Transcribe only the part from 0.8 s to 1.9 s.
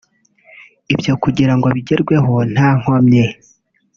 Ibyo kugira ngo